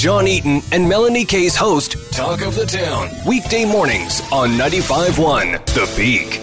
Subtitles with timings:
[0.00, 5.92] John Eaton and Melanie Kay's host, Talk of the Town, weekday mornings on 95.1 The
[5.94, 6.40] Peak.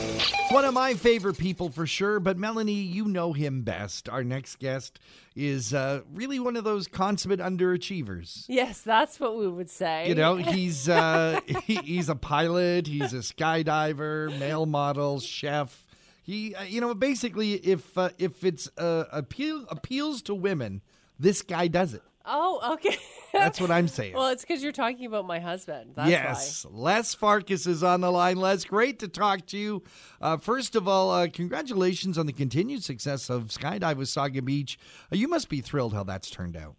[0.51, 4.09] One of my favorite people for sure, but Melanie, you know him best.
[4.09, 4.99] Our next guest
[5.35, 8.45] is uh, really one of those consummate underachievers.
[8.47, 10.09] Yes, that's what we would say.
[10.09, 15.83] You know, he's uh, he, he's a pilot, he's a skydiver, male model, chef.
[16.21, 20.83] He, uh, you know, basically, if uh, if it's uh, appeal appeals to women,
[21.17, 22.03] this guy does it.
[22.27, 22.97] Oh, okay.
[23.33, 24.13] That's what I'm saying.
[24.13, 25.91] well, it's because you're talking about my husband.
[25.95, 28.37] That's yes, Les Farkas is on the line.
[28.37, 29.83] Les, great to talk to you.
[30.21, 34.77] Uh, first of all, uh, congratulations on the continued success of Skydive Wasaga Beach.
[35.11, 36.75] Uh, you must be thrilled how that's turned out.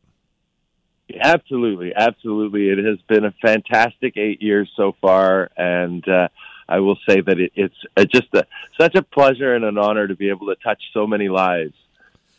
[1.21, 2.69] Absolutely, absolutely.
[2.69, 6.29] It has been a fantastic eight years so far, and uh,
[6.69, 8.47] I will say that it, it's uh, just a,
[8.79, 11.73] such a pleasure and an honor to be able to touch so many lives.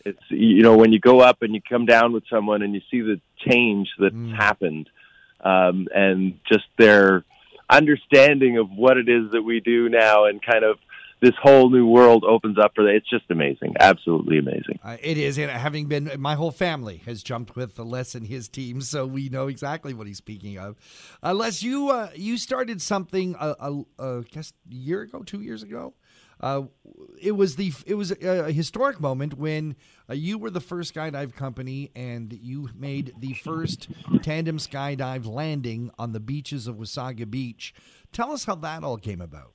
[0.05, 2.81] It's you know when you go up and you come down with someone and you
[2.89, 4.35] see the change that's Mm.
[4.35, 4.89] happened,
[5.43, 7.23] um, and just their
[7.69, 10.77] understanding of what it is that we do now, and kind of
[11.21, 12.95] this whole new world opens up for them.
[12.95, 14.79] It's just amazing, absolutely amazing.
[14.81, 18.25] Uh, it is, and having been, my whole family has jumped with the Les and
[18.27, 20.77] his team, so we know exactly what he's speaking of.
[21.21, 25.23] Uh, Les, you uh, you started something, uh, uh, uh, I guess, a year ago,
[25.23, 25.93] two years ago.
[26.39, 26.63] Uh,
[27.21, 29.75] it was the it was a, historic moment when
[30.09, 33.89] uh, you were the first skydive company and you made the first
[34.21, 37.73] tandem skydive landing on the beaches of Wasaga Beach.
[38.13, 39.53] Tell us how that all came about.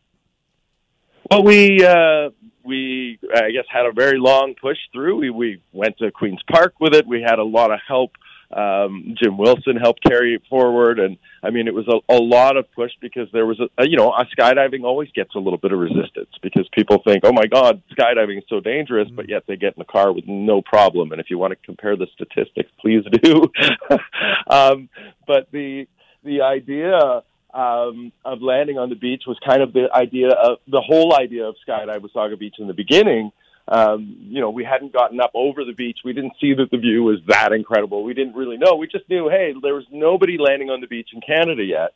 [1.30, 2.30] Well, we uh,
[2.64, 5.16] we I guess had a very long push through.
[5.16, 7.06] We we went to Queens Park with it.
[7.06, 8.12] We had a lot of help.
[8.50, 12.56] Um, Jim Wilson helped carry it forward, and I mean it was a, a lot
[12.56, 15.58] of push because there was a, a you know a skydiving always gets a little
[15.58, 19.44] bit of resistance because people think oh my god skydiving is so dangerous, but yet
[19.46, 21.12] they get in the car with no problem.
[21.12, 23.50] And if you want to compare the statistics, please do.
[24.48, 24.88] um,
[25.26, 25.86] but the
[26.22, 27.22] the idea
[27.54, 31.46] um, of landing on the beach was kind of the idea of the whole idea
[31.46, 33.30] of skydive Wasaga Beach in the beginning.
[33.66, 36.00] Um, you know, we hadn't gotten up over the beach.
[36.04, 38.04] We didn't see that the view was that incredible.
[38.04, 38.74] We didn't really know.
[38.74, 41.94] We just knew, hey, there was nobody landing on the beach in Canada yet,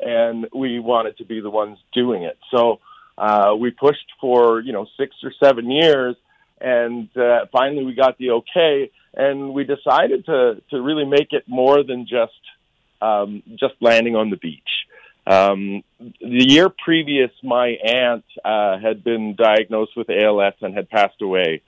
[0.00, 2.38] and we wanted to be the ones doing it.
[2.50, 2.80] So
[3.16, 6.16] uh, we pushed for you know six or seven years,
[6.60, 11.44] and uh, finally we got the okay, and we decided to to really make it
[11.46, 12.32] more than just
[13.00, 14.68] um, just landing on the beach.
[15.26, 21.20] Um, the year previous, my aunt uh, had been diagnosed with ALS and had passed
[21.20, 21.62] away.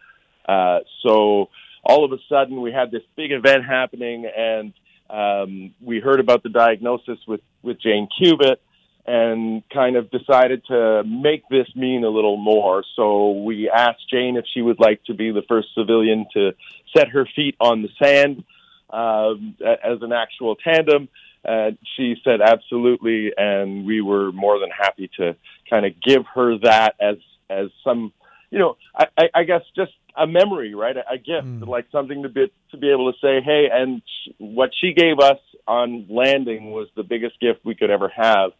[0.48, 1.48] Uh, so
[1.82, 4.72] all of a sudden, we had this big event happening, and
[5.10, 8.60] um, we heard about the diagnosis with with Jane Cubitt,
[9.06, 12.84] and kind of decided to make this mean a little more.
[12.94, 16.52] So we asked Jane if she would like to be the first civilian to
[16.96, 18.44] set her feet on the sand
[18.90, 21.08] um, as an actual tandem.
[21.44, 25.36] Uh, she said absolutely, and we were more than happy to
[25.70, 27.16] kind of give her that as
[27.48, 28.12] as some,
[28.50, 30.96] you know, I, I, I guess just a memory, right?
[30.96, 34.30] A, a gift, like something to be to be able to say, hey, and sh-
[34.38, 38.50] what she gave us on landing was the biggest gift we could ever have.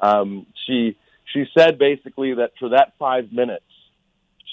[0.00, 0.96] Um, she
[1.32, 3.64] she said basically that for that five minutes,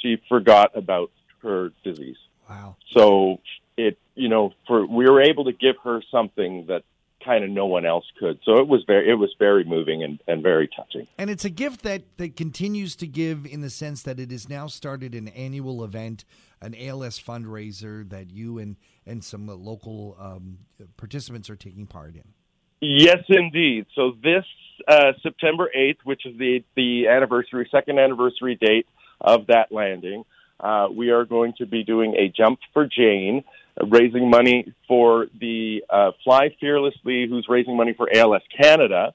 [0.02, 2.18] she forgot about her disease.
[2.50, 2.76] Wow.
[2.92, 3.40] So
[3.78, 6.84] it, you know, for we were able to give her something that
[7.24, 8.40] kind of no one else could.
[8.44, 11.08] So it was very, it was very moving and, and very touching.
[11.18, 14.50] And it's a gift that, that continues to give in the sense that it has
[14.50, 16.26] now started an annual event,
[16.62, 20.60] an ALS fundraiser that you and, and some local um,
[20.98, 22.34] participants are taking part in.
[22.82, 23.86] Yes, indeed.
[23.96, 24.44] So this
[24.88, 28.88] uh, September 8th, which is the, the anniversary, second anniversary date
[29.22, 30.24] of that landing,
[30.60, 33.44] uh, we are going to be doing a jump for Jane,
[33.82, 39.14] raising money for the uh, Fly Fearlessly, who's raising money for ALS Canada.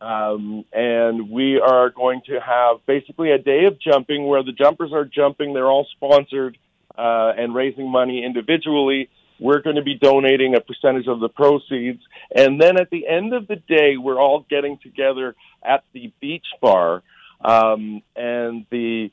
[0.00, 4.92] Um, and we are going to have basically a day of jumping where the jumpers
[4.92, 5.54] are jumping.
[5.54, 6.58] They're all sponsored
[6.96, 9.08] uh, and raising money individually.
[9.38, 12.02] We're going to be donating a percentage of the proceeds.
[12.34, 16.46] And then at the end of the day, we're all getting together at the beach
[16.60, 17.02] bar.
[17.44, 19.10] Um, and the,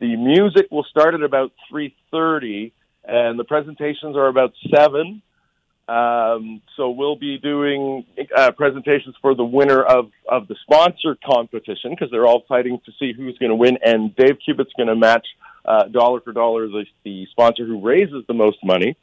[0.00, 2.72] the music will start at about 3.30
[3.06, 5.22] and the presentations are about 7.
[5.88, 8.04] Um, so we'll be doing
[8.36, 12.92] uh, presentations for the winner of, of the sponsor competition because they're all fighting to
[12.98, 13.78] see who's going to win.
[13.84, 15.26] And Dave Cubitt's going to match
[15.64, 18.96] uh, dollar for dollar the, the sponsor who raises the most money.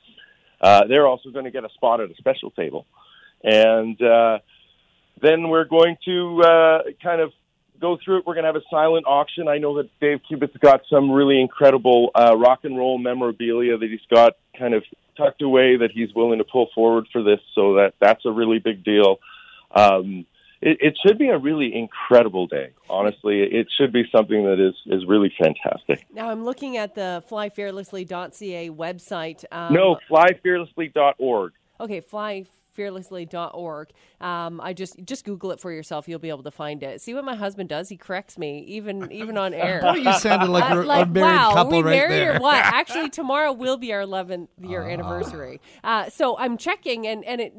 [0.59, 2.85] Uh, they're also going to get a spot at a special table.
[3.43, 4.39] And uh,
[5.21, 7.31] then we're going to uh, kind of
[7.79, 8.25] go through it.
[8.25, 9.47] We're going to have a silent auction.
[9.47, 13.89] I know that Dave Cubitt's got some really incredible uh, rock and roll memorabilia that
[13.89, 14.83] he's got kind of
[15.17, 17.39] tucked away that he's willing to pull forward for this.
[17.55, 19.17] So that that's a really big deal.
[19.75, 20.25] Um,
[20.61, 22.71] it, it should be a really incredible day.
[22.89, 26.05] Honestly, it should be something that is is really fantastic.
[26.13, 29.43] Now I'm looking at the flyfearlessly.ca website.
[29.51, 31.53] Um, No, flyfearlessly.org.
[31.79, 33.89] Okay, flyfearlessly.org.
[34.23, 36.07] Um, I just just Google it for yourself.
[36.07, 37.01] You'll be able to find it.
[37.01, 37.89] See what my husband does?
[37.89, 39.81] He corrects me even even on air.
[39.81, 42.37] Boy, you sounded like Uh, a, a like, married wow, couple we right married there.
[42.37, 42.55] or what?
[42.55, 44.89] Actually, tomorrow will be our 11th year Ah.
[44.89, 45.59] anniversary.
[45.83, 47.53] Uh, so I'm checking, and, and it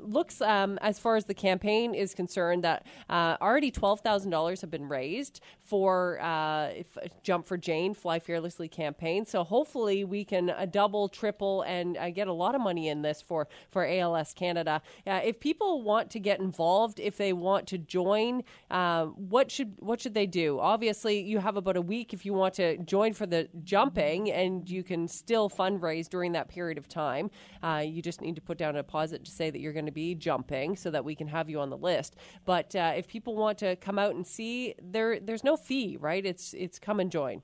[0.00, 4.88] looks, um, as far as the campaign is concerned, that uh, already $12,000 have been
[4.88, 9.26] raised for uh, if, Jump for Jane, Fly Fearlessly campaign.
[9.26, 13.02] So hopefully we can uh, double, triple, and uh, get a lot of money in
[13.02, 14.80] this for, for ALS Canada.
[15.06, 19.74] Uh, if people want to get involved, if they want to join, uh, what should
[19.78, 20.58] what should they do?
[20.60, 24.68] Obviously, you have about a week if you want to join for the jumping, and
[24.68, 27.30] you can still fundraise during that period of time.
[27.62, 29.92] Uh, you just need to put down a deposit to say that you're going to
[29.92, 32.16] be jumping, so that we can have you on the list.
[32.44, 36.24] But uh, if people want to come out and see, there there's no fee, right?
[36.24, 37.42] It's it's come and join.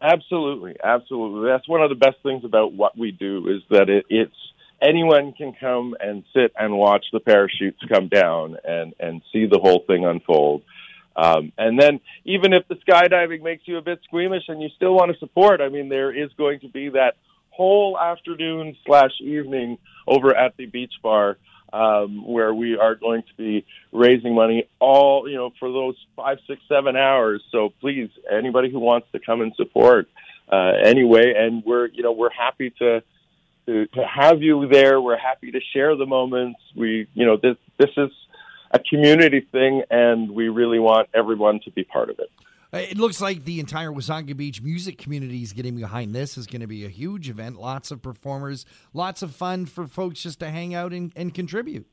[0.00, 1.48] Absolutely, absolutely.
[1.48, 4.36] That's one of the best things about what we do is that it, it's
[4.80, 9.58] anyone can come and sit and watch the parachutes come down and and see the
[9.58, 10.62] whole thing unfold.
[11.16, 14.94] Um, and then even if the skydiving makes you a bit squeamish and you still
[14.94, 17.16] want to support, I mean, there is going to be that
[17.50, 21.36] whole afternoon slash evening over at the beach bar
[21.72, 26.38] um, where we are going to be raising money all you know for those five,
[26.46, 27.42] six, seven hours.
[27.52, 30.08] So please, anybody who wants to come and support
[30.50, 33.02] uh, anyway, and we're you know we're happy to,
[33.68, 35.00] to to have you there.
[35.00, 36.58] We're happy to share the moments.
[36.74, 38.10] We you know this this is
[38.70, 42.30] a community thing, and we really want everyone to be part of it.
[42.72, 46.36] Uh, It looks like the entire Wasaga Beach music community is getting behind this.
[46.36, 47.58] is going to be a huge event.
[47.58, 51.86] Lots of performers, lots of fun for folks just to hang out and, and contribute.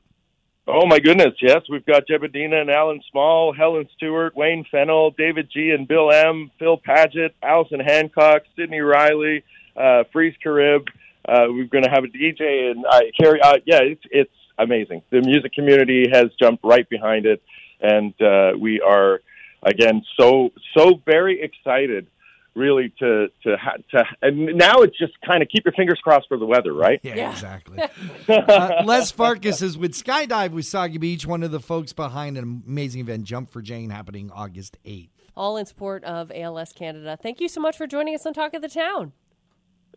[0.68, 5.48] Oh my goodness, yes, we've got Jebedina and Alan Small, Helen Stewart, Wayne Fennell, David
[5.54, 9.44] G and Bill M, Phil Paget, Allison Hancock, Sydney Riley,
[9.78, 10.88] uh, Freeze Carib.
[11.28, 13.42] Uh, we're going to have a DJ and uh, Carrie.
[13.42, 15.02] Uh, yeah, it's it's amazing.
[15.12, 17.42] The music community has jumped right behind it,
[17.82, 19.22] and uh, we are
[19.64, 22.08] again so so very excited.
[22.54, 26.30] Really, to to ha- to and now it's just kind of keep your fingers crossed
[26.30, 27.02] for the weather, right?
[27.04, 27.32] Yeah, Yeah.
[27.32, 27.80] exactly.
[28.30, 33.02] uh, Les Farkas is with Skydive Wasaga Beach, one of the folks behind an amazing
[33.02, 35.10] event, Jump for Jane, happening August 8th.
[35.36, 37.18] All in support of ALS Canada.
[37.22, 39.12] Thank you so much for joining us on Talk of the Town.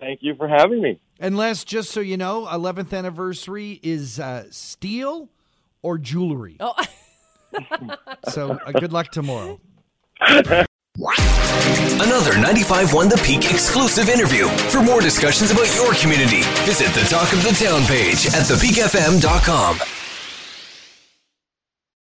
[0.00, 1.00] Thank you for having me.
[1.18, 5.28] And Les, just so you know, 11th anniversary is uh, steel
[5.82, 6.56] or jewelry.
[6.60, 6.74] Oh.
[8.28, 9.58] So uh, good luck tomorrow.
[10.20, 10.66] Another
[12.32, 14.48] 95.1 The Peak exclusive interview.
[14.70, 19.97] For more discussions about your community, visit the Talk of the Town page at thepeakfm.com.